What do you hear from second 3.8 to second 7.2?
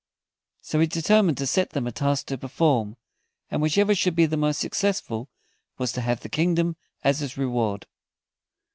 should be the most successful was to have the kingdom as